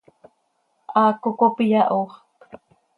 Haaco 0.93 1.29
cop 1.39 1.55
iyahooxp. 1.65 2.21